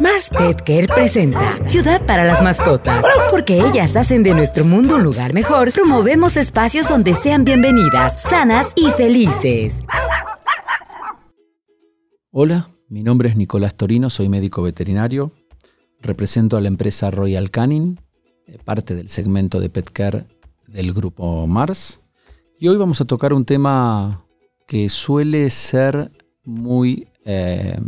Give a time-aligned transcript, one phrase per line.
[0.00, 3.04] Mars Pet Care presenta Ciudad para las mascotas.
[3.30, 8.72] Porque ellas hacen de nuestro mundo un lugar mejor, promovemos espacios donde sean bienvenidas, sanas
[8.76, 9.80] y felices.
[12.30, 15.32] Hola, mi nombre es Nicolás Torino, soy médico veterinario.
[16.00, 18.00] Represento a la empresa Royal Canin,
[18.46, 20.24] eh, parte del segmento de Pet Care
[20.66, 22.00] del grupo Mars.
[22.58, 24.24] Y hoy vamos a tocar un tema
[24.66, 26.10] que suele ser
[26.42, 27.78] muy eh,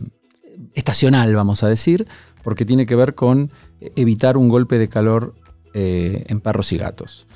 [0.74, 2.06] estacional, vamos a decir,
[2.42, 3.52] porque tiene que ver con
[3.96, 5.34] evitar un golpe de calor
[5.74, 7.26] eh, en perros y gatos.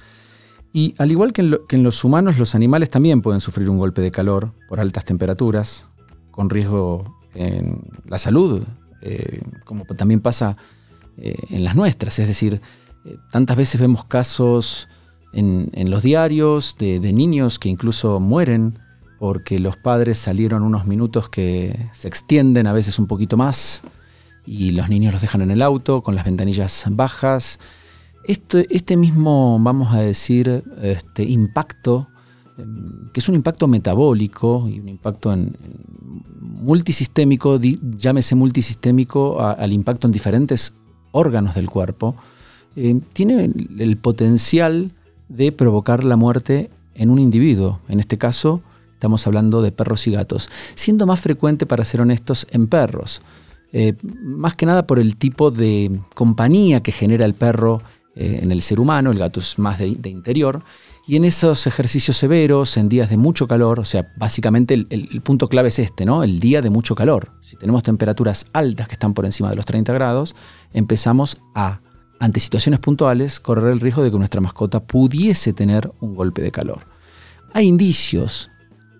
[0.73, 4.11] Y al igual que en, los humanos, los animales también pueden sufrir un golpe de
[4.11, 5.87] calor por altas temperaturas,
[6.31, 8.63] con riesgo en la salud,
[9.01, 10.59] eh, como también pasa
[11.17, 12.19] eh, en las nuestras.
[12.19, 12.61] Es decir,
[13.31, 14.89] tantas veces vemos casos
[15.33, 18.79] en, los diarios de niños que incluso mueren
[19.19, 23.83] porque los padres salieron unos minutos que se extienden a veces un poquito más
[24.45, 27.59] y los niños los dejan en el auto con las ventanillas bajas.
[28.25, 32.09] Este, este mismo, vamos a decir, este impacto,
[32.59, 35.37] em, que es un impacto metabólico y un impacto
[36.41, 40.75] multisistémico, llámese multisistémico al impacto en diferentes
[41.13, 42.17] órganos del cuerpo,
[42.77, 44.93] eh, tiene el potencial
[45.29, 48.63] de provocar la muerte en un individuo, en este caso
[48.97, 53.21] Estamos hablando de perros y gatos, siendo más frecuente, para ser honestos, en perros.
[53.71, 57.83] Eh, más que nada por el tipo de compañía que genera el perro
[58.15, 60.63] eh, en el ser humano, el gato es más de, interior,
[61.07, 65.21] y en esos ejercicios severos, en días de mucho calor, o sea, básicamente el, el,
[65.21, 66.25] punto clave es este, ¿no?
[66.25, 67.33] El día de mucho calor.
[67.43, 70.35] Si tenemos temperaturas altas que están por encima de los 30 grados,
[70.73, 71.83] empezamos a,
[72.19, 76.51] ante situaciones puntuales, correr el riesgo de que nuestra mascota pudiese tener un golpe de
[76.51, 76.87] calor.
[77.53, 78.51] Hay indicios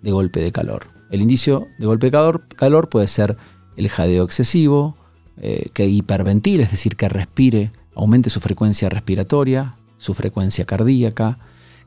[0.01, 0.87] de golpe de calor.
[1.09, 3.37] El indicio de golpe de calor, puede ser
[3.75, 4.97] el jadeo excesivo,
[5.37, 11.39] eh, que hiperventile, es decir, que respire, aumente su frecuencia respiratoria, su frecuencia cardíaca,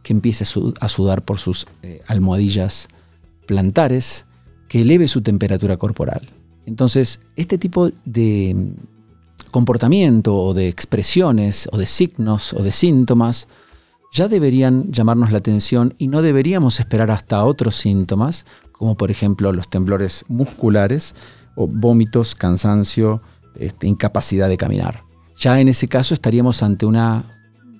[0.02, 0.44] que empiece
[0.80, 2.88] a sudar por sus eh, almohadillas
[3.46, 4.26] plantares,
[4.68, 6.28] que eleve su temperatura corporal.
[6.64, 8.74] Entonces, este tipo de
[9.50, 13.48] comportamiento o de expresiones o de signos o de síntomas
[14.10, 19.52] ya deberían llamarnos la atención y no deberíamos esperar hasta otros síntomas, como por ejemplo
[19.52, 21.14] los temblores musculares
[21.54, 23.22] o vómitos, cansancio,
[23.54, 25.04] este, incapacidad de caminar.
[25.36, 27.24] Ya en ese caso estaríamos ante una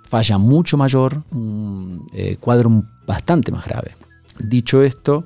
[0.04, 3.94] falla mucho mayor, un eh, cuadro bastante más grave.
[4.38, 5.24] Dicho esto,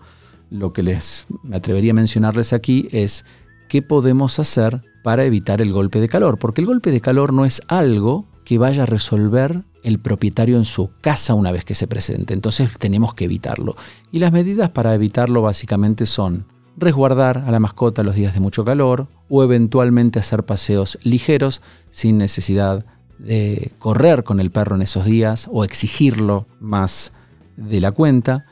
[0.50, 3.25] lo que les me atrevería a mencionarles aquí es
[3.69, 7.44] qué podemos hacer para evitar el golpe de calor, porque el golpe de calor no
[7.44, 11.87] es algo que vaya a resolver el propietario en su casa una vez que se
[11.87, 12.34] presente.
[12.34, 13.77] Entonces tenemos que evitarlo.
[14.11, 16.47] Y las medidas para evitarlo básicamente son
[16.77, 21.62] resguardar a la mascota los días de mucho calor o eventualmente hacer paseos ligeros
[21.93, 22.84] sin necesidad
[23.19, 27.12] de correr con el perro en esos días o exigirlo más
[27.56, 28.47] de la cuenta.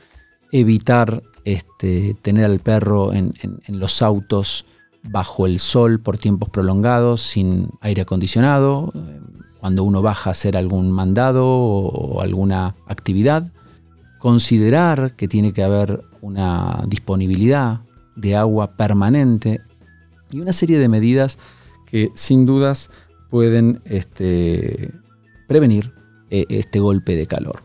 [0.53, 3.32] Evitar este, tener al perro en
[3.69, 4.66] los autos
[5.03, 8.93] bajo el sol por tiempos prolongados sin aire acondicionado
[9.62, 13.52] cuando uno baja a hacer algún mandado o alguna actividad,
[14.18, 17.82] considerar que tiene que haber una disponibilidad
[18.16, 19.60] de agua permanente
[20.32, 21.38] y una serie de medidas
[21.86, 22.90] que sin dudas
[23.30, 24.90] pueden este,
[25.46, 25.94] prevenir
[26.28, 27.62] eh, este golpe de calor.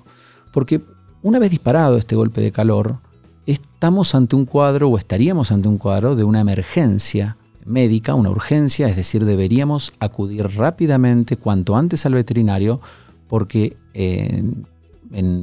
[0.54, 0.84] Porque
[1.24, 3.00] una vez disparado este golpe de calor,
[3.48, 7.38] estamos ante un cuadro o estaríamos ante un cuadro de una emergencia
[7.68, 12.80] médica, una urgencia, es decir, deberíamos acudir rápidamente cuanto antes al veterinario
[13.28, 14.66] porque en,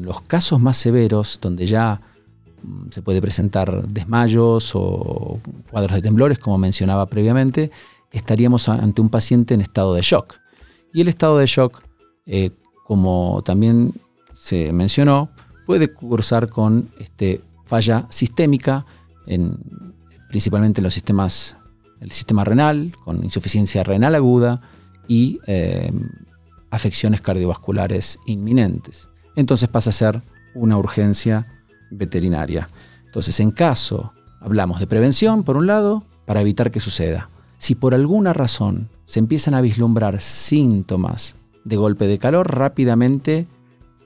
[0.03, 2.01] los casos más severos, donde ya
[2.62, 5.41] mm, se puede presentar desmayos o
[5.71, 7.71] cuadros de temblores, como mencionaba previamente,
[8.11, 10.37] estaríamos ante un paciente en estado de shock.
[10.93, 11.83] Y el estado de shock,
[12.27, 12.51] eh,
[12.85, 13.93] como también
[14.33, 15.31] se mencionó,
[15.67, 18.87] puede cursar con este, falla sistémica,
[19.27, 19.59] en,
[20.29, 21.56] principalmente en los sistemas
[22.04, 24.60] el sistema renal, con insuficiencia renal aguda
[25.08, 25.90] y eh,
[26.70, 29.08] afecciones cardiovasculares inminentes.
[29.37, 30.23] Entonces pasa a ser
[30.55, 32.69] una urgencia veterinaria.
[33.06, 37.31] Entonces, en caso, hablamos de prevención, por un lado, para evitar que suceda.
[37.58, 43.46] Si por alguna razón se empiezan a vislumbrar síntomas de golpe de calor, rápidamente,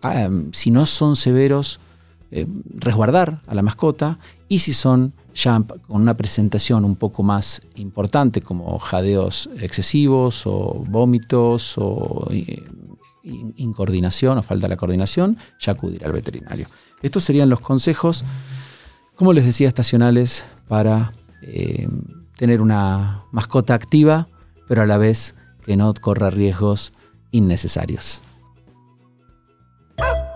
[0.03, 1.81] ah, si no son severos,
[2.31, 7.63] eh, resguardar a la mascota y si son ya con una presentación un poco más
[7.77, 12.65] importante como jadeos excesivos o vómitos o eh,
[13.23, 16.67] incoordinación o falta de la coordinación, ya acudir al veterinario.
[17.03, 18.25] Estos serían los consejos,
[19.15, 21.89] como les decía, estacionales para eh,
[22.37, 24.29] tener una mascota activa
[24.69, 25.35] pero a la vez
[25.65, 26.93] que no corra riesgos
[27.33, 28.23] innecesarios.